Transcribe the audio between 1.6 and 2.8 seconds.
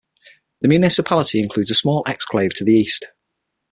a small exclave to the